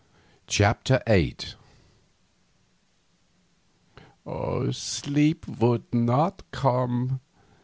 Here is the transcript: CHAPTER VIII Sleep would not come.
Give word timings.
CHAPTER 0.47 1.03
VIII 1.05 1.53
Sleep 4.71 5.47
would 5.47 5.83
not 5.93 6.41
come. 6.49 7.19